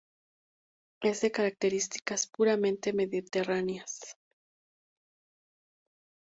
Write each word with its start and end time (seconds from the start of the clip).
Es 1.03 1.21
de 1.21 1.31
características 1.31 2.25
puramente 2.25 2.91
mediterráneas. 2.91 4.17